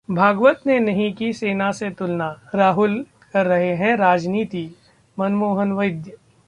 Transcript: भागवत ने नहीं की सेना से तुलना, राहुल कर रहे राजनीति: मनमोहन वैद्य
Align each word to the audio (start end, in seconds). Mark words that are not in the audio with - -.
भागवत 0.09 0.61
ने 0.67 0.79
नहीं 0.79 1.13
की 1.13 1.31
सेना 1.33 1.71
से 1.71 1.89
तुलना, 1.89 2.27
राहुल 2.55 3.05
कर 3.33 3.45
रहे 3.45 3.95
राजनीति: 3.95 4.69
मनमोहन 5.17 5.71
वैद्य 5.71 6.11